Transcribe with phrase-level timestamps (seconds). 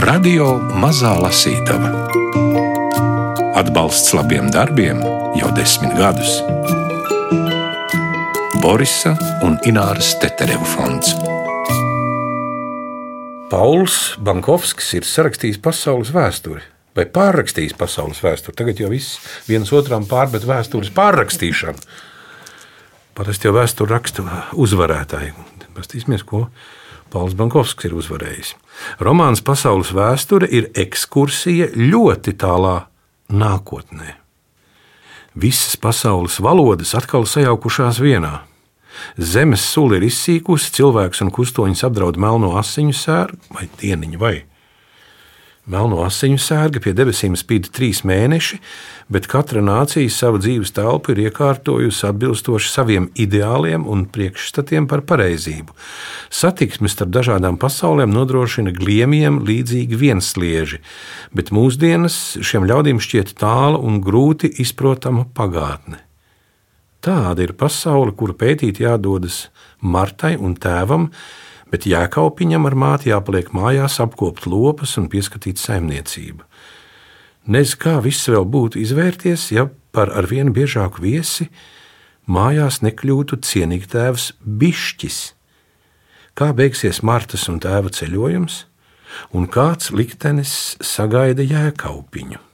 [0.00, 1.90] Radio Mazā Lasītava.
[3.58, 5.02] Atbalsts labiem darbiem
[5.36, 6.38] jau desmit gadus.
[8.62, 9.12] Borisa
[9.44, 11.12] un Ināras Tetereva fonds.
[13.52, 16.64] Pauls Bankovskis ir sarakstījis pasaules vēsturi.
[16.96, 18.56] Vai pārrakstījis pasaules vēsturi?
[18.56, 21.84] Tagad jau viss viens otram pārmet vēstures pārrakstīšanu.
[23.20, 24.24] Parasti jau vēsturi raksta
[24.56, 25.36] uzvarētāji.
[25.76, 26.46] Paskatīsimies, ko
[27.12, 28.56] Pauls Bankovskis ir uzvarējis.
[29.00, 32.76] Romāns Pasaules vēsture ir ekskursija ļoti tālā
[33.30, 34.16] nākotnē.
[35.40, 38.40] Visas pasaules valodas atkal sajaukušās vienā.
[39.16, 44.36] Zemes sula ir izsīkusi, cilvēks un kustoņus apdraud melno asiņu sērgu vai dieniņu vai
[45.70, 48.56] Melno asiņu sērga pie debesīm spīd trīs mēneši,
[49.12, 55.76] bet katra nācija savu dzīves telpu ir iekārtojusi atbilstoši saviem ideāliem un priekšstatiem par pareizību.
[56.26, 60.80] Satiksme starp dažādām pasaulēm nodrošina gliemiem līdzīgi vienslieži,
[61.30, 66.02] bet mūsdienas šiem ļaudīm šķiet tāla un grūti izprotama pagātne.
[67.00, 69.46] Tāda ir pasaule, kuru pētīt jādodas
[69.80, 71.06] Martai un tēvam,
[71.70, 76.44] bet jēkaupiņam ar māti jāpaliek mājās, apkopt lopas un pieskatīt saimniecību.
[77.50, 81.48] Nez kā viss vēl būtu izvērties, ja par arvien biežāku viesi
[82.30, 85.20] mājās nekļūtu cienīgi tēvs Bišķis.
[86.38, 88.64] Kā beigsies Martas un tēva ceļojums,
[89.34, 92.49] un kāds liktenis sagaida jēkaupiņu?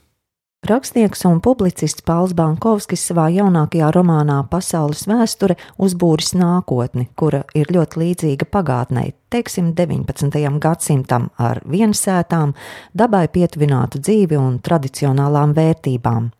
[0.64, 8.00] Rakstnieks un publicists Pauls Bankovskis savā jaunākajā romānā Pasaules vēsture uzbūris nākotni, kura ir ļoti
[8.00, 10.40] līdzīga pagātnē, teiksim, 19.
[10.58, 12.56] gadsimtam ar viensētām,
[12.98, 16.32] dabai pietuvinātu dzīvi un tradicionālām vērtībām.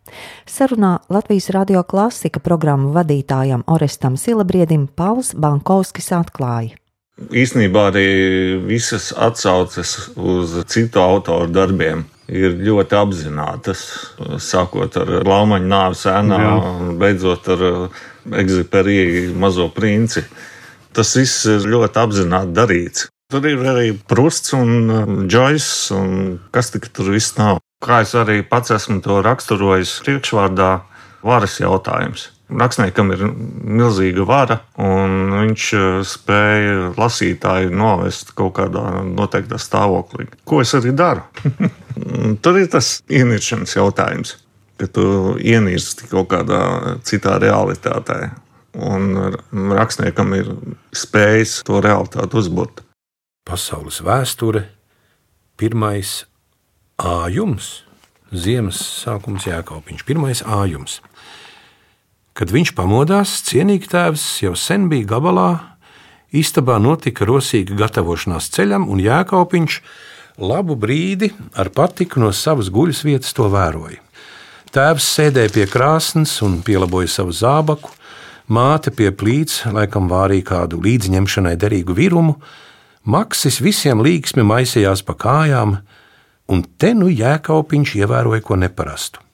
[0.48, 6.74] Sarunā Latvijas radio klasika programmu vadītājam Orestam Silabriedim Pauls Bankovskis atklāja.
[7.30, 8.10] Īsnībā arī
[8.66, 13.82] visas atsauces uz citu autoru darbiem ir ļoti apzinātas.
[14.42, 17.66] Sākot ar Laumaņa nāves ēnā un beidzot ar
[18.42, 20.24] Egziperiju uh, mazo princi.
[20.96, 23.08] Tas viss ir ļoti apzināti darīts.
[23.30, 27.60] Tur ir arī Prusts un Džojs, uh, un kas tik tur viss nav.
[27.82, 30.70] Kā es arī pats esmu to raksturojis priekšvārdā,
[31.26, 32.30] varas jautājums.
[32.46, 40.28] Rakstniekam ir milzīga vara, un viņš eh, spēja lasītāju novest kaut kādā noteiktā stāvoklī.
[40.46, 41.24] Ko es arī daru?
[42.44, 44.36] Tur ir tas ieniršanas jautājums,
[44.78, 46.62] ka tu ienirsti kaut kādā
[47.08, 48.30] citā realitātē.
[48.76, 49.34] Un
[49.72, 50.52] rakstniekam ir
[50.94, 52.82] spējis to realitāti uzbūvēt.
[53.46, 54.66] Pasaules vēsture,
[55.56, 56.26] pirmais
[57.00, 57.86] ājums,
[58.34, 61.00] ziemas sākums Jēkaupiņš, pirmais ājums.
[62.36, 65.50] Kad viņš pamodās, cienīgi tēvs jau sen bija gabalā,
[66.36, 69.78] istabā notika rosīga gatavošanās ceļam, un Jēkaupiņš
[70.44, 74.02] labu brīdi ar patiku no savas guļas vietas to vēroja.
[74.68, 77.94] Tēvs sēdēja pie krāsnes un pielaboja savu zābaku,
[78.52, 82.36] māte pie plīts, laikam vārīja kādu līdzņemšanai derīgu virumu,
[83.08, 85.78] maksis visiem līgsmi maisījās pa kājām,
[86.52, 89.24] un te nu jēkaupiņš ievēroja ko neparastu.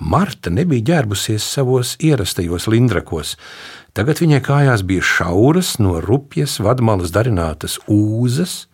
[0.00, 3.34] Marta nebija ģērbusies savos ierastajos lindrakos.
[3.92, 8.64] Tagad viņai kājās bija šauras, no rupjas vadmalas darinātas ūzas.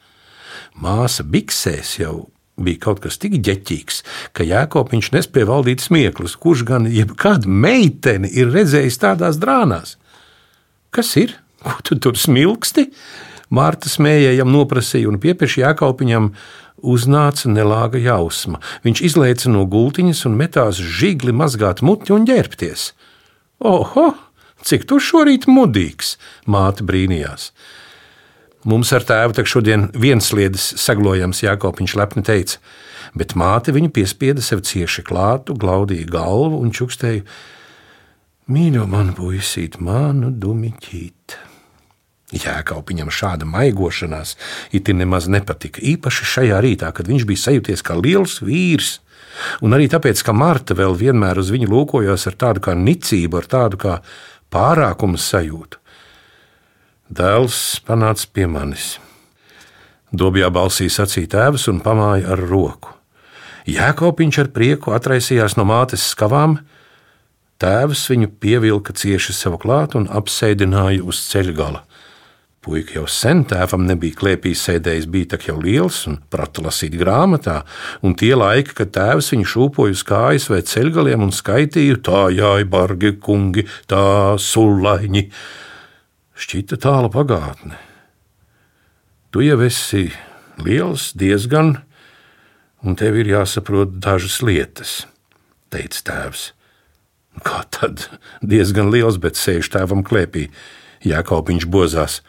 [0.78, 4.03] Māsa biksēs jau bija kaut kas tik ģeķīgs,
[4.37, 6.37] ka Jēkabs nespēja valdīt smieklus.
[6.41, 9.97] Kurš gan jebkādu meiteni ir redzējis tādās drānās?
[10.94, 11.34] Kas ir?
[11.64, 12.87] Ko tu tur smilksti?
[13.50, 16.32] Mārta smējējam noprasīja un piepieši Jēkabam
[16.82, 18.60] uznāca nelāga jausma.
[18.84, 22.91] Viņš izlaica no gultiņas un metās žigli mazgāt muti un ģērbties.
[23.64, 24.10] Oho,
[24.66, 26.16] cik tu šorīt mudīgs!
[26.47, 27.50] Māte brīnījās.
[28.66, 32.59] Mums ar tēvu tak šodien viensliedes saglojams, Jākopiņš lepni teica,
[33.14, 37.22] bet māte viņu piespieda sev cieši klātu, glaudīja galvu un čukstēja:
[38.50, 41.45] Mīļo manu puisīt, manu dumiķīt!
[42.34, 44.34] Jēkaupiņam šāda maigošanās
[44.75, 45.78] it nemaz nepatika.
[45.78, 48.99] Īpaši šajā rītā, kad viņš bija sajūties kā liels vīrs.
[49.62, 53.46] Un arī tāpēc, ka Marta vēl vienmēr uz viņu lūkojās ar tādu kā nicību, ar
[53.46, 53.99] tādu kā
[54.50, 55.78] pārākumu sajūtu.
[57.06, 58.96] Dēls panāca pie manis.
[60.11, 62.90] Dobjā balsī sacīja tēvs un pamāja ar roku.
[63.70, 66.61] Jēkaupiņš ar prieku atraisījās no mātes skavām,
[67.62, 71.82] tēvs viņu pievilka cieši sev klāt un apsēdināja uz ceļa gala.
[72.66, 77.60] Puika jau sen tēvam nebija klēpī sēdējis, bija tak jau liels un prata lasīt grāmatā,
[78.02, 82.66] un tie laiki, kad tēvs viņu šūpoja uz kājas vai ceļgaliem un skaitīja, tā jāj,
[82.72, 85.28] bargi kungi, tā sulaiņi,
[86.34, 87.78] šķita tāla pagātne.
[89.30, 90.08] Tu jau esi
[90.58, 91.76] liels, diezgan,
[92.82, 95.04] un tev ir jāsaprot dažas lietas,
[95.70, 96.48] teica tēvs.
[97.46, 98.08] Kā tad?
[98.42, 100.48] Diezgan liels, bet sēž tēvam klēpī.
[101.06, 102.24] Jākaupiņš bozās.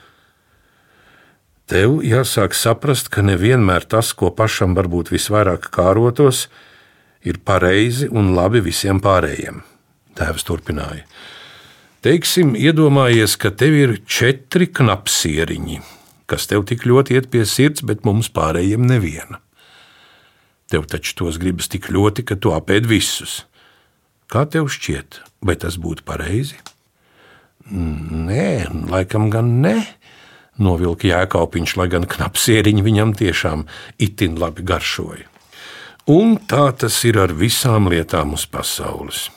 [1.67, 6.45] Tev jāsāk saprast, ka nevienmēr tas, ko pašam varbūt visvairāk kārotos,
[7.27, 9.59] ir pareizi un labi visiem pārējiem.
[10.15, 11.03] Tēvs turpināja.
[12.05, 15.81] Teiksim, iedomājies, ka tev ir četri knapsieriņi,
[16.29, 19.41] kas tev tik ļoti iet pie sirds, bet mums pārējiem neviena.
[20.71, 23.41] Tev taču tos gribas tik ļoti, ka tu apēd visus.
[24.31, 26.55] Kā tev šķiet, vai tas būtu pareizi?
[27.67, 29.81] Nē, laikam gan ne.
[30.57, 33.65] Novilka jēkaupiņš, lai gan knapsieriņi viņam tiešām
[34.01, 35.27] itin labi garšoja.
[36.07, 39.27] Un tā tas ir ar visām lietām uz pasaules.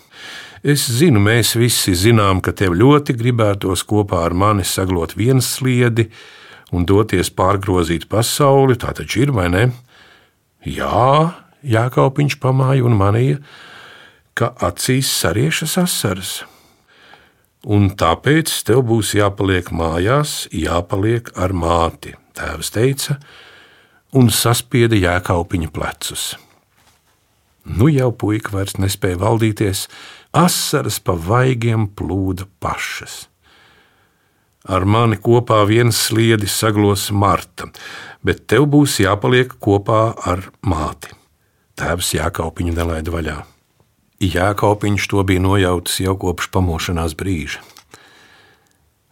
[0.63, 6.11] Es zinu, mēs visi zinām, ka tev ļoti gribētos kopā ar mani saglot vienu sliedi
[6.71, 8.77] un doties pārgrozīt pasauli.
[8.79, 9.65] Tā taču ir, vai ne?
[10.69, 13.41] Jā, Jākaupiņš pamāja un manīja,
[14.37, 16.33] ka acīs sariešas asaras.
[17.69, 23.19] Un tāpēc tev būs jāpaliek mājās, jāpaliek ar māti, tēvs teica,
[24.17, 26.31] un saspieda jēkaupiņa plecus.
[27.69, 29.85] Nu jau puika vairs nespēja valdīties,
[30.33, 33.27] asaras pa vaigiem plūda pašas.
[34.65, 37.69] Ar mani kopā viens sliedis saglos Marta,
[38.25, 40.03] bet tev būs jāpaliek kopā
[40.33, 41.13] ar māti.
[41.81, 43.39] Tēvs Jākaupiņu nelaida vaļā.
[44.21, 47.63] Jākaupiņš to bija nojautis jau kopš pamošanās brīža.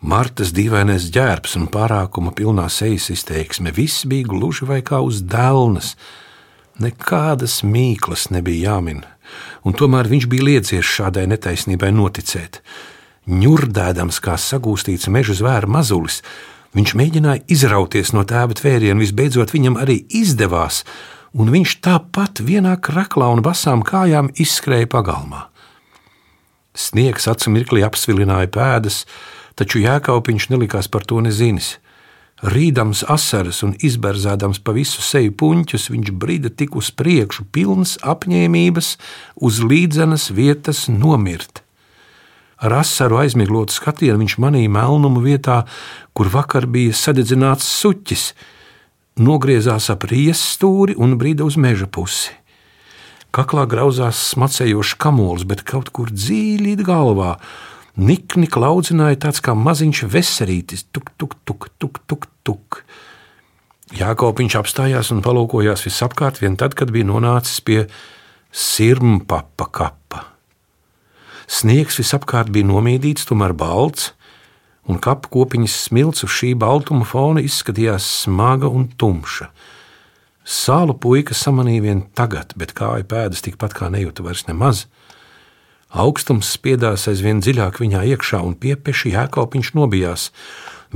[0.05, 5.95] Martas dīvainais ģērbs un pārākuma pilnā sejas izteiksme viss bija gluži vai kā uz dēlnes.
[6.85, 9.01] Nekādas mīklas nebija jāmin,
[9.65, 12.61] un tomēr viņš bija liecies šādai netaisnībai noticēt.
[13.27, 16.21] Ņurdēdams kā sagūstīts meža zvēra mazulis,
[16.77, 20.85] viņš mēģināja izrauties no tēva tvēriena, visbeidzot viņam arī izdevās,
[21.35, 25.49] un viņš tāpat vienā kraklā un basām kājām izskrēja pagalmā.
[26.79, 29.03] Sniegs acu mirklī apsvilināja pēdas,
[29.59, 31.77] taču jēkaupiņš nelikās par to nezinis.
[32.39, 38.93] Rīdams asaras un izberzādams pa visu seju puņķus, viņš brīda tik uz priekšu, pilns apņēmības
[39.43, 41.65] uz līdzenas vietas nomirt.
[42.63, 45.65] Ar asaru aizmiglotu skatienu viņš manīja melnumu vietā,
[46.15, 48.33] kur vakar bija sadedzināts suķis,
[49.23, 52.35] nogriezās ap riesas stūri un brīda uz meža pusi.
[53.35, 57.37] Kaklā grauzās smacējošs kamols, bet kaut kur dziļi galvā
[57.99, 62.82] nikni klaudzināja tāds kā maziņš veserītis, tuk, tuk, tuk, tuk, tuk, tuk.
[63.99, 67.85] Jākopiņš apstājās un palūkojās visapkārt, vien tad, kad bija nonācis pie
[68.53, 70.25] sirmpapa kapa.
[71.49, 74.12] Sniegs visapkārt bija nomīdīts, tomēr balts,
[74.88, 79.50] un kapu kopiņas smilts uz šī baltuma fona izskatījās smaga un tumša.
[80.49, 84.87] Sālu puika samanīja vien tagad, bet kāju pēdas tikpat kā nejūta vairs nemaz.
[85.88, 90.31] Augstums spiedās aizvien dziļāk viņā iekšā, un piepeši jēkaupiņš nobijās.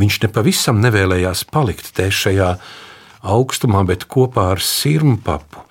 [0.00, 2.54] Viņš nepavisam nevēlējās palikt te šajā
[3.22, 5.68] augstumā, bet kopā ar sirmu papu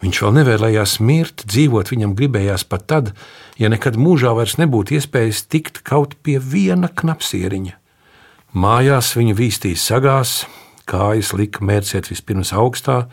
[0.00, 3.12] Viņš vēl nevēlējās mirt, dzīvot viņam gribējās pat tad,
[3.60, 7.76] ja nekad mūžā vairs nebūtu iespējas tikt kaut pie viena knapsieriņa.
[8.56, 10.32] Mājās viņa vīstīja sagās,
[10.88, 13.04] kājas lika mērciet vispirms augstā,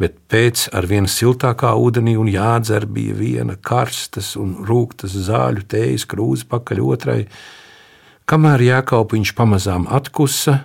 [0.00, 6.06] bet pēc ar vienu siltākā ūdenī un jādzer bija viena karstas un rūktas zāļu tējas
[6.08, 7.18] krūze pakaļ otrai.
[8.28, 10.62] Kamēr jēkaupiņš pamazām atkusa,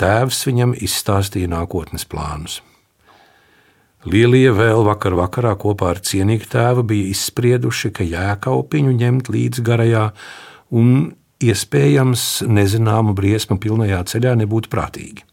[0.00, 2.60] tēvs viņam izstāstīja nākotnes plānus.
[4.08, 10.06] Lielie vēl vakar vakarā kopā ar cienīgu tēvu bija izsprieduši, ka jēkaupiņu ņemt līdzi garajā
[10.72, 11.10] un
[11.44, 15.26] iespējams nezināmu briesmu pilnajā ceļā nebūtu prātīgi.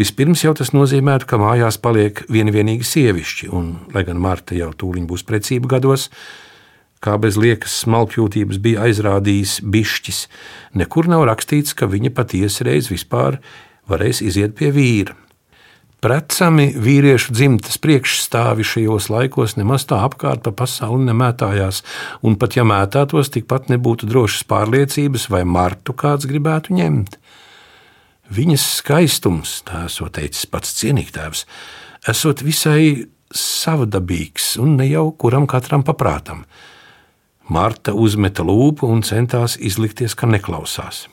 [0.00, 5.08] Vispirms jau tas nozīmētu, ka mājās paliek vienīgi sievišķi, un, lai gan Marta jau tūlīt
[5.08, 6.10] būs precība gados,
[7.00, 10.20] kā bez liekas smalkjūtības bija aizrādījis bišķis,
[10.76, 13.40] nekur nav rakstīts, ka viņa patiesi reiz vispār
[13.88, 15.16] varēs iziet pie vīra.
[16.00, 21.82] Precami vīriešu dzimtas priekšstāvi šajos laikos nemaz tā apkārt pa pasauli nemētājās,
[22.24, 27.18] un pat ja mētātos, tikpat nebūtu drošas pārliecības, vai Martu kāds gribētu ņemt.
[28.32, 31.44] Viņas skaistums, tā esot teicis pats cienīgtēvs,
[32.08, 36.46] esot visai savdabīgs un ne jau kuram katram paprātam.
[37.50, 41.08] Marta uzmeta lūpu un centās izlikties, ka neklausās.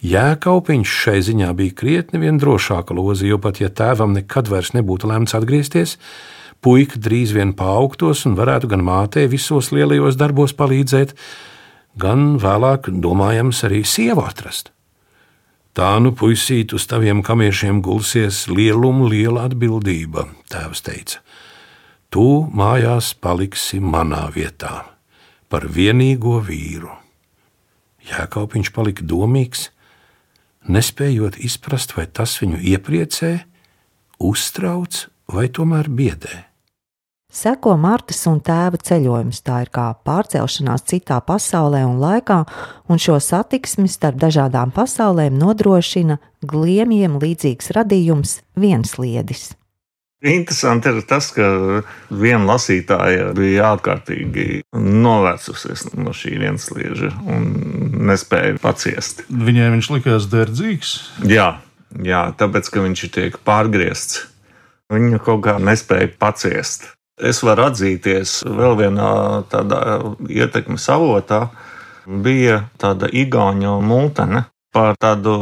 [0.00, 5.10] Jēkaupiņš šai ziņā bija krietni vien drošāka loza, jo pat ja tēvam nekad vairs nebūtu
[5.10, 5.98] lemts atgriezties,
[6.64, 11.12] puika drīz vien paaugtos un varētu gan mātei visos lielajos darbos palīdzēt,
[12.00, 14.70] gan vēlāk, domājams, arī sievu atrast.
[15.76, 21.20] Tā nu, puisīt, uz taviem kamiešiem gulsies lielumu liela atbildība, tēvs teica.
[22.10, 22.24] Tu
[22.56, 24.80] mājās paliksi manā vietā,
[25.52, 26.90] par vienīgo vīru.
[28.08, 29.68] Jēkaupiņš palika domīgs,
[30.68, 33.32] nespējot izprast, vai tas viņu iepriecē,
[34.20, 36.46] uztrauc vai tomēr biedē.
[37.30, 39.38] Seko Martas un tēva ceļojums.
[39.46, 42.40] Tā ir kā pārcelšanās citā pasaulē un laikā,
[42.90, 49.52] un šo satiksmi starp dažādām pasaulēm nodrošina gliemjiem līdzīgs radījums viensliedis.
[50.20, 51.46] Interesanti ir tas, ka
[52.12, 57.46] viena lasītāja bija ārkārtīgi novērsusies no šī vienslieža un
[58.10, 59.24] nespēja paciest.
[59.32, 60.92] Viņai viņš likās derdzīgs.
[61.24, 61.54] Jā,
[62.04, 64.26] jā tāpēc, ka viņš tiek pārgriezts.
[64.92, 66.90] Viņa kaut kā nespēja paciest.
[67.16, 69.10] Es varu atzīties vēl vienā
[69.48, 69.80] tādā
[70.28, 71.46] ietekmes avotā.
[72.04, 75.32] Bija tāda igauņa multene par tādu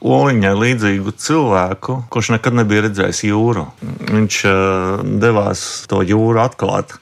[0.00, 3.66] oliņai līdzīgu cilvēku, kurš nekad nebija redzējis jūru.
[4.08, 6.96] Viņš eh, devās to jūru atklāt.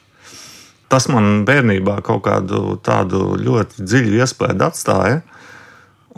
[0.89, 5.21] Tas man bērnībā kaut kādu tādu ļoti dziļu iespēju atstāja.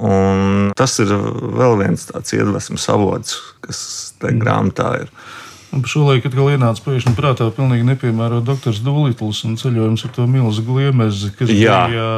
[0.00, 3.34] Un tas ir vēl viens tāds iedvesmas avots,
[3.66, 3.80] kas
[4.22, 5.10] te grāmatā ir.
[5.74, 10.14] Un par šo laiku atkal ienāca pēkšņi prātā pilnīgi nepiemērot doktors Dulitls un ceļojums ar
[10.16, 11.82] to milzu gliemezi, kas Jā.
[11.90, 12.08] bija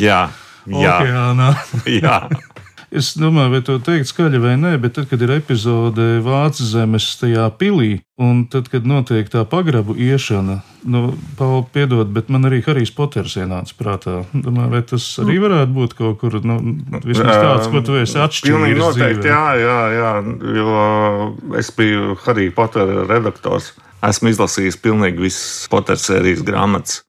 [0.00, 0.22] jā,
[0.66, 1.52] okeānā.
[2.00, 2.20] jā.
[2.96, 7.08] Es domāju, vai to teikt skaļi vai nē, bet tad, kad ir epizode Vācijas zemes
[7.20, 11.02] tajā pilī, un tad, kad notiek tā pagrabu iešana, nu,
[11.36, 14.14] Pauli, piedod, bet man arī Harijs Poters ienāca prātā.
[14.32, 16.56] Domāju, vai tas arī varētu būt kaut kur, nu,
[17.04, 18.80] vismaz tāds, ko tu esi Pilnīgi atšķirīgs.
[18.80, 19.34] noteikti, dzīvē.
[19.34, 20.12] jā, jā, jā,
[20.56, 23.74] jo es biju Harry Potter redaktors.
[24.06, 27.02] Esmu izlasījis pilnīgi visas Potter sērijas grāmatas.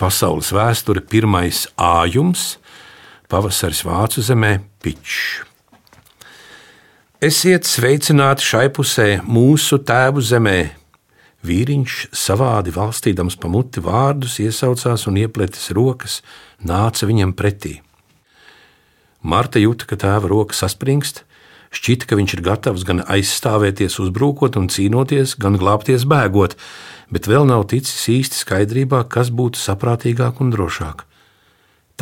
[0.00, 2.56] Pasaules vēsture pirmais ājums,
[3.32, 5.42] pavasaris Vācu zemē, pičs.
[7.22, 10.58] Esiet sveicināti šai pusē, mūsu tēvu zemē.
[11.46, 16.20] Vīriņš savādi valstīdams pa muti vārdus iesaucās un iepletis rokas,
[16.60, 17.76] nāca viņam pretī.
[19.22, 21.22] Marta jūta, ka tēva roka saspringst,
[21.72, 26.58] šķita, ka viņš ir gatavs gan aizstāvēties, uzbrukot un cīnoties, gan glābties bēgot,
[27.08, 31.06] bet vēl nav ticis īsti skaidrībā, kas būtu saprātīgāk un drošāk.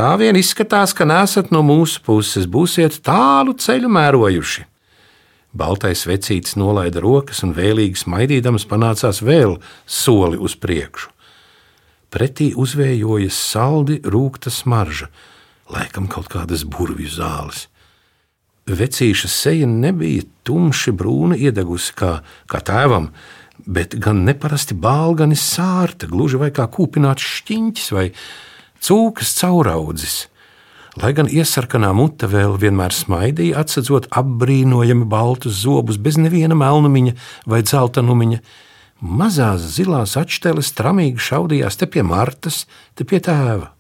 [0.01, 4.63] Tā vien izskatās, ka nesat no mūsu puses, būsiet tālu ceļu mērojuši.
[5.53, 11.13] Baltais vecītis nolaida rokas un vēlīgi smaidīdams panācās vēl soli uz priekšu.
[12.09, 15.11] Pretī uzvējojas saldi rūkta smarža,
[15.69, 17.67] laikam kaut kādas burvju zāles.
[18.65, 23.13] Vecīša seja nebija tumši brūna iedegusi kā, kā tēvam,
[23.69, 28.13] bet gan neparasti bāla, gan sārta, gluži vai kā kūpināts šķiņķis vai
[28.85, 30.27] cūkas cauraudzis.
[30.99, 37.15] Lai gan iesarkanā mute vēl vienmēr smaidīja, atsedzot apbrīnojami baltus zobus bez neviena melnumiņa
[37.47, 38.41] vai dzeltenumiņa,
[39.01, 42.65] mazās zilās atšteles tramīgi šaudījās te pie Martas,
[42.99, 43.71] te pie tēva.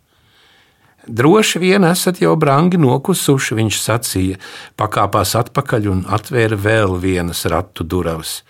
[1.11, 4.40] Droši vien esat jau brangi nokusuši, viņš sacīja,
[4.78, 8.42] pakāpās atpakaļ un atvēra vēl vienas ratu durvis.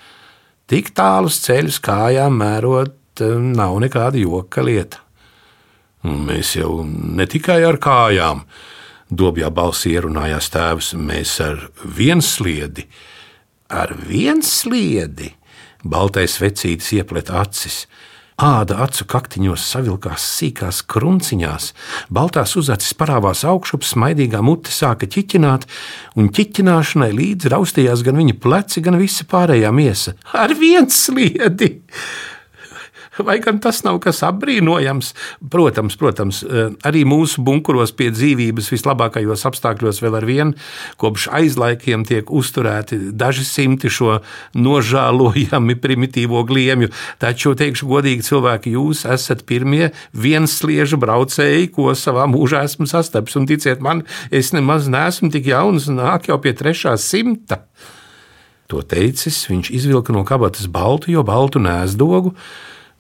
[0.71, 5.01] Tik tālus ceļus kājām mērot, eh, nav nekāda joka lieta.
[6.07, 8.45] Mēs jau ne tikai ar kājām,
[9.13, 12.87] dobjā balsī ierunājās tēvs, mēs ar viensliedi,
[13.69, 15.35] ar viensliedi.
[15.85, 17.85] Baltais vecītis ieplet acis.
[18.41, 21.67] Āda acu kaktiņos savilkās sīkās krunciņās,
[22.09, 25.67] baltās uzacis parāvās augšup, smaidīgā mute sāka ķiķināt,
[26.17, 30.17] un ķiķināšanai līdzi raustījās gan viņa pleci, gan visa pārējā miesa.
[30.33, 31.75] Ar viens sliedi!
[33.29, 35.13] Vai gan tas nav kas apbrīnojams?
[35.51, 40.57] Protams, protams, eh, arī mūsu bunkuros pie dzīvības vislabākajos apstākļos vēl ar vienu
[41.01, 44.21] kopš aizlaikiem tiek uzturēti daži simti šo
[44.55, 46.91] nožēlojami primitīvo gliemju.
[47.23, 53.37] Taču, teikšu godīgi, cilvēki, jūs esat pirmie viensliežu braucēji, ko savā mūžā esmu sastaps.
[53.39, 57.65] Un ticiet man, es nemaz neesmu tik jauns, nāk jau pie trešā simta.
[58.71, 62.37] To teicis, viņš izvilka no kabatas baltu, jo baltu nēsdogu,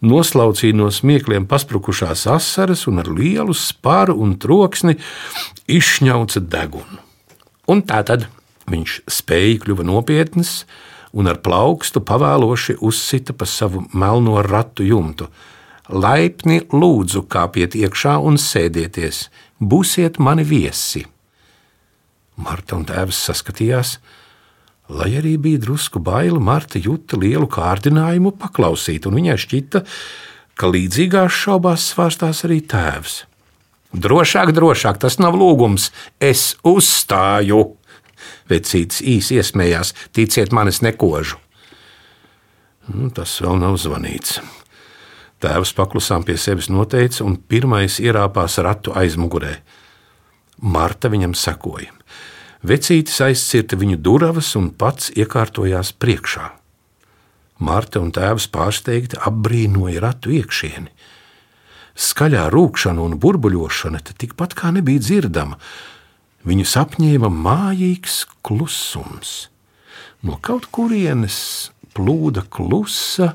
[0.00, 4.96] noslaucīja no smiekliem pasprukušās asaras un ar lielu spāru un troksni
[5.70, 7.00] izšņauca degunu.
[7.70, 8.26] Un tā tad
[8.70, 10.64] viņš spēja kļuva nopietns
[11.12, 15.28] un ar plaukstu pavēloši uzsita pa savu melno ratu jumtu.
[15.90, 19.24] Laipni lūdzu, kāpiet iekšā un sēdieties,
[19.58, 21.02] būsiet mani viesi.
[22.38, 23.96] Marta un tēvs saskatījās,
[24.90, 29.82] Lai arī bija drusku baila, Marta jūta lielu kārdinājumu paklausīt, un viņai šķita,
[30.58, 33.20] ka līdzīgās šaubās svārstās arī tēvs.
[33.94, 35.90] Drošāk, drošāk, tas nav lūgums,
[36.22, 37.62] es uzstāju.
[38.50, 41.38] Vecītis īsi iesmējās, ticiet man, es nekožu.
[42.90, 44.40] Nu, tas vēl nav zvanīts.
[45.40, 49.54] Tēvs paklusām pie sevis noteica, un pirmais ierāpās ratu aizmugurē.
[50.60, 51.94] Marta viņam sekoja.
[52.60, 56.50] Vecītis aizcirta viņu durvis un pats iekārtojās priekšā.
[57.60, 60.92] Marta un tēvs pārsteigti apbrīnoja ratu iekšieni.
[62.00, 65.56] Skaļā rūkšana un burbuļošana tikpat kā nebija dzirdama.
[66.44, 69.50] Viņus apņēma mājīgs klusums.
[70.24, 73.34] No kaut kurienes plūda klusa,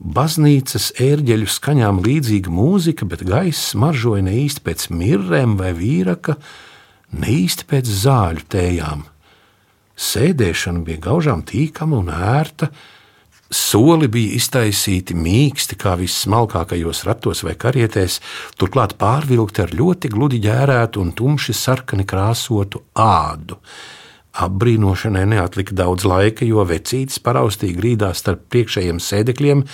[0.00, 6.36] baznīcas ērģeļu skaņām līdzīga mūzika, bet gaiss maržoja ne īsti pēc mirrēm vai vīraka,
[7.12, 9.04] ne īsti pēc zāļu tējām.
[10.00, 12.70] Sēdēšana bija gaužām tīkama un ērta,
[13.50, 18.20] Soli bija iztaisīti mīksti, kā vissmalkākajos ratos vai karietēs,
[18.54, 23.58] turklāt pārvilkti ar ļoti gludi ģērētu un tumši sarkani krāsotu ādu.
[24.38, 29.64] Apbrīnošanai neatlika daudz laika, jo vecītis paraustīja grīdā starp priekšējiem sēdekļiem,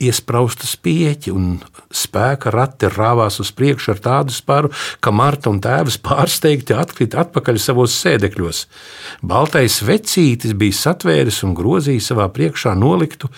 [0.00, 1.46] iesprausta spieķi un
[1.92, 7.60] spēka rati rāvās uz priekšu ar tādu spāru, ka Marta un tēvs pārsteigti atkrita atpakaļ
[7.60, 8.64] savos sēdekļos.
[9.22, 13.30] Baltais vecītis bija satvēris un grozījis savā priekšā noliktu,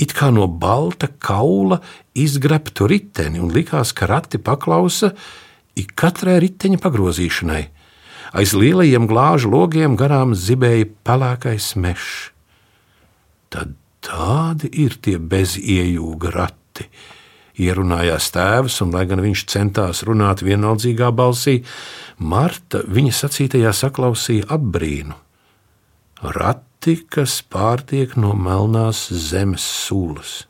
[0.00, 1.80] it kā no balta kaula
[2.16, 5.12] izgrebtu riteni, un likās, ka rati paklausa
[5.76, 7.64] ik katrai riteņa pagrozīšanai.
[8.36, 12.30] Aiz lielajiem glāžu logiem garām zibēja pelēkais mežs.
[13.52, 16.86] Tad Tādi ir tie beziejūga rati.
[17.56, 21.62] Ierunājās tēvs, un, lai gan viņš centās runāt vienaldzīgā balsī,
[22.16, 25.16] Marta viņa sacītajā saklausīja apbrīnu.
[26.36, 30.44] Rati, kas pārtiek no melnās zemes sulas.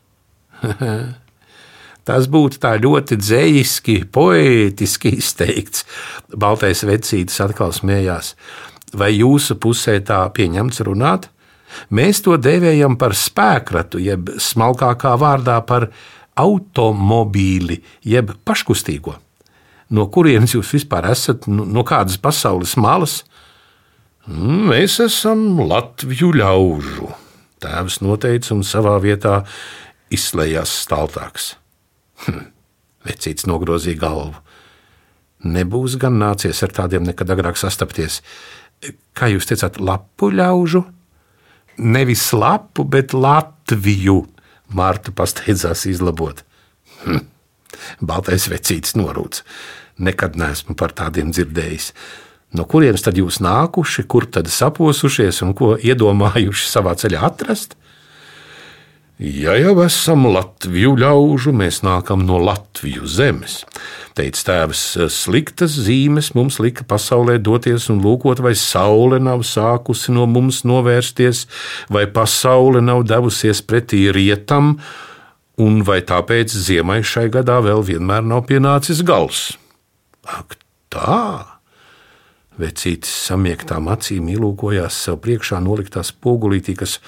[2.06, 5.82] Tas būtu tā ļoti dzīski, poētiski izteikts.
[6.30, 8.36] Baltais vecītis atkal smējās.
[8.94, 11.26] Vai jūsu pusē tā pieņemts runāt?
[11.90, 15.90] Mēs to dēvējam par spēkratu, jeb smalkākā vārdā par
[16.36, 19.16] automobīli, jeb paškustīgo.
[19.96, 21.46] No kurienes jūs vispār esat?
[21.46, 23.20] No kādas pasaules malas?
[24.26, 27.12] Mēs esam Latviju ļaužu.
[27.62, 29.38] Tēvs noteica un savā vietā
[30.12, 31.54] izslēdzās staltāks.
[32.26, 32.50] Hm,
[33.06, 34.34] vecīts nogrozīja galvu.
[35.46, 38.20] Nebūs gan nācies ar tādiem nekad agrāk sastapties.
[39.16, 40.82] Kā jūs teicāt, lapu ļaužu?
[41.78, 44.24] Nevis lapu, bet Latviju.
[44.74, 46.42] Mārta pasteidzās izlabot.
[47.04, 47.24] Hm.
[48.02, 49.42] Baltais vecītis norūc.
[50.02, 51.92] Nekad neesmu par tādiem dzirdējis.
[52.56, 57.76] No kurienes tad jūs nākuši, kur tad saposušies un ko iedomājuši savā ceļā atrast?
[59.16, 63.62] Ja jau esam Latviju ļaužu, mēs nākam no Latviju zemes.
[64.16, 70.28] Teica tēvs, sliktas zīmes mums lika pasaulē doties un lūkot, vai saule nav sākusi no
[70.28, 71.46] mums novērsties,
[71.88, 74.74] vai pasaule nav devusies pretī rietam,
[75.56, 79.54] un vai tāpēc ziemai šai gadā vēl vienmēr nav pienācis gals.
[80.28, 80.60] Ak,
[80.92, 81.55] tā!
[82.56, 86.98] Vecītis samiektām acīm ielūkojās sev priekšā noliktā spogulītī, kas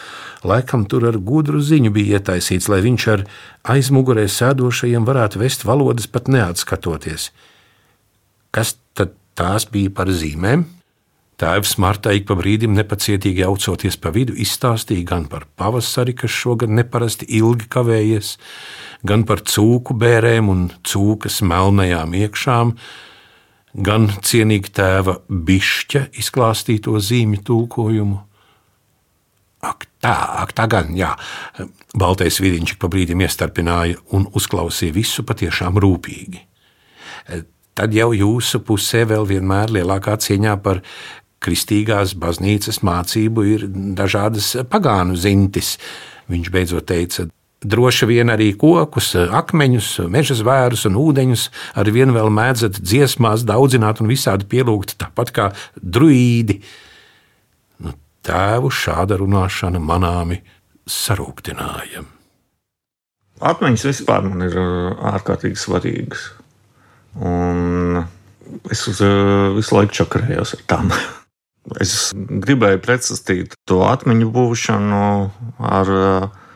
[0.45, 3.25] laikam tur ar gudru ziņu bija ietaisīts, lai viņš ar
[3.77, 7.31] aizmugurē sēdošajiem varētu vest valodas pat neatskatoties.
[8.53, 10.67] Kas tad tās bija par zīmēm?
[11.39, 16.73] Tēvs Marta ik pa brīdim nepacietīgi aucoties pa vidu, izstāstīja gan par pavasari, kas šogad
[16.75, 18.33] neparasti ilgi kavējies,
[19.07, 22.75] gan par cūku bērēm un cūkas melnajām iekšām,
[23.75, 28.19] gan cienīgi tēva bišķa izklāstīto zīmju tulkojumu.
[29.69, 31.13] Ak, tā, ak, tā gan, jā.
[31.99, 36.45] Baltais vīriņš pa brīdim iestarpināja un uzklausīja visu patiešām rūpīgi.
[37.79, 40.83] Tad jau jūsu pusē vēl vienmēr lielākā cieņā par
[41.43, 43.67] kristīgās baznīcas mācību ir
[43.99, 45.77] dažādas pagānu zintis.
[46.31, 47.29] Viņš beidzot teica,
[47.59, 51.49] Droši vien arī kokus, akmeņus, meža zvērus un ūdeņus
[51.81, 56.61] ar vienu vēl mēdzat dziesmās daudzināt un visādi pielūgt, tāpat kā druīdi.
[57.83, 60.39] Nu, tēvu šāda runāšana manāmi
[60.87, 62.07] sarūktināja.
[63.43, 64.55] Atmiņas vispār man ir
[65.11, 66.31] ārkārtīgi svarīgas.
[67.19, 68.05] Un
[68.71, 69.03] es uz,
[69.59, 70.93] visu laiku čakarējos ar tām.
[71.77, 75.01] Es gribēju pretstatīt to atmiņu būšanu
[75.69, 75.91] ar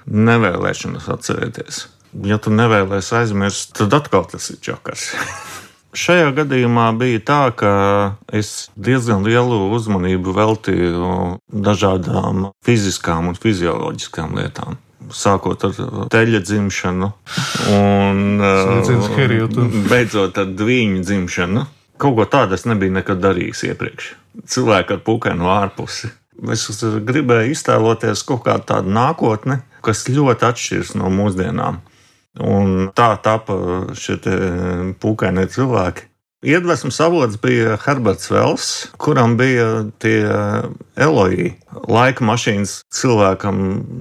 [0.06, 1.86] nevēlēšanos atcerēties.
[2.28, 5.10] Ja tu nevēlies aizmirst, tad atkal tas ir čakars.
[6.02, 7.72] Šajā gadījumā bija tā, ka
[8.32, 11.10] es diezgan lielu uzmanību veltīju
[11.52, 14.80] dažādām fiziskām un fizioloģiskām lietām.
[15.12, 15.76] Sākot ar
[16.14, 17.10] teļa dzimšanu,
[17.74, 18.40] un
[19.90, 21.66] beidzot ar dviņu dzimšanu
[22.02, 24.06] Kaut ko tādu es nebiju nekad darījis iepriekš.
[24.50, 26.10] Cilvēki ar pūkainu ārpusi.
[26.50, 31.82] Es gribēju iztēloties kaut kādu tādu nākotni, kas ļoti atšķiras no mūsdienām.
[32.40, 33.58] Un tā tapa
[33.98, 34.16] šie
[35.02, 36.08] pūkainie cilvēki.
[36.42, 38.68] Iedvesmas avots bija Herberts Vels,
[38.98, 40.24] kuram bija tie
[40.98, 41.52] eloji,
[41.86, 43.60] laika mašīnas cilvēkam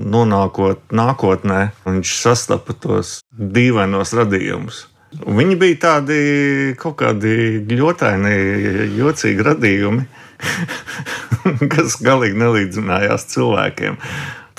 [0.09, 1.67] nonākot nākotnē.
[1.85, 4.87] Viņš sastapa tos dīvainos radījumus.
[5.21, 6.17] Viņi bija tādi
[6.81, 8.33] kaut kādi ļotaini,
[8.97, 10.05] jocīgi radījumi,
[11.75, 14.01] kas galīgi nelīdzinājās cilvēkiem.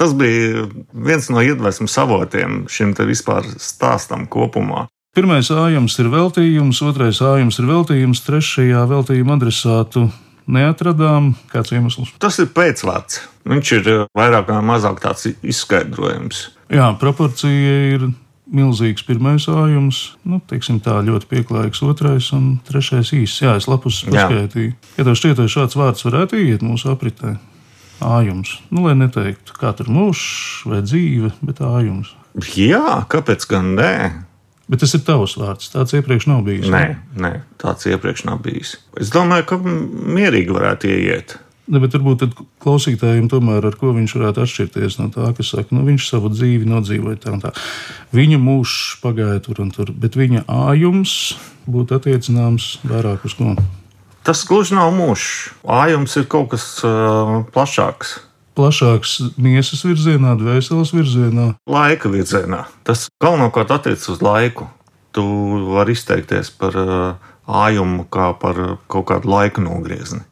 [0.03, 4.89] Tas bija viens no iedvesmas avotiem šim vispār stāstam kopumā.
[5.15, 10.09] Pirmais ājums ir veltījums, otrais ājums ir veltījums, trešajā veltījuma adresātu
[10.51, 11.37] neatradām.
[11.53, 12.11] Kāds iemesls?
[12.19, 13.21] Tas ir pēcvārds.
[13.47, 16.49] Viņš ir vairāk vai mazāk tāds izskaidrojums.
[16.73, 18.09] Jā, proporcija ir
[18.51, 23.47] milzīgs pirmais ājums, nu, teiksim, tā ļoti pieklājīgs otrais un trešais īsts.
[23.47, 24.75] Jā, es lapus paskaitīju.
[24.99, 27.37] Ja tev šķiet, ka šāds vārds varētu iet mūsu apritē,
[28.03, 32.13] ājums, nu, lai neteiktu, kā tur mūžs vai dzīve, bet ājums.
[32.57, 33.95] Jā, kāpēc gan nē?
[34.73, 35.69] Bet tas ir tavs vārds.
[35.73, 36.69] Tāds iepriekš nav bijis.
[36.73, 36.85] Nē,
[37.21, 38.77] nē tāds iepriekš nav bijis.
[39.01, 41.35] Es domāju, ka mierīgi varētu ieiet.
[41.73, 42.25] Ne, bet varbūt
[42.63, 46.67] klausītājiem tomēr ar ko viņš varētu atšķirties no tā, kas saka, nu, viņš savu dzīvi
[46.69, 47.53] nodzīvoja tā un tā.
[48.17, 51.15] Viņa mūžs pagāja tur un tur, bet viņa ājums
[51.71, 53.55] būtu attiecināms vairāk uz ko.
[54.23, 55.53] Tas gluži nav mūžs.
[55.67, 58.21] Ājums ir kaut kas uh, plašāks
[58.57, 61.53] plašāks miesas virzienā, dvēseles virzienā?
[61.69, 62.67] Laika virzienā.
[62.87, 64.69] Tas galvenokārt attiecas uz laiku.
[65.13, 65.25] Tu
[65.73, 68.61] vari izteikties par uh, ājumu kā par
[68.93, 70.23] kaut kādu laika nogriezni.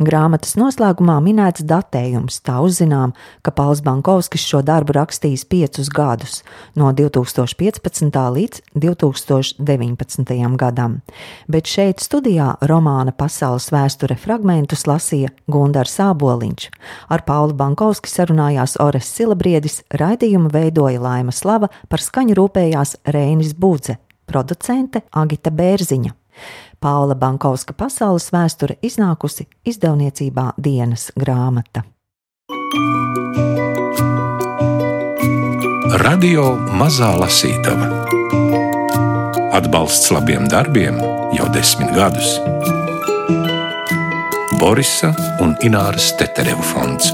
[0.00, 2.38] Grāmatas noslēgumā minēts datējums.
[2.40, 3.10] Tā uzzinām,
[3.44, 6.38] ka Pauls Bankovskis šo darbu rakstījis piecus gadus,
[6.72, 8.08] no 2015.
[8.08, 10.32] līdz 2019.
[10.56, 10.94] gadam.
[11.52, 16.70] Bet šeit studijā romāna pasaules vēsture fragmentus lasīja Gundars Sāboliņš.
[17.12, 23.98] Ar Paulu Bankovski sarunājās Ores Silabriedis, raidījumu veidoja Laima Slava, par skaņu rūpējās Reinis Budze,
[24.24, 26.16] producente Agita Bērziņa.
[26.80, 31.84] Paula Bankovska pasaules vēsture iznākusi izdevniecībā dienas grāmata.
[36.00, 37.90] Radio Mazā Lasītava
[39.52, 40.96] Atbalsts labiem darbiem
[41.36, 42.38] jau desmit gadus.
[44.60, 45.10] Borisa
[45.42, 47.10] un Ināras Teterevu fonds.